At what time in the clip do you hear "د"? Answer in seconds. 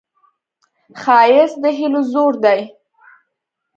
1.63-1.65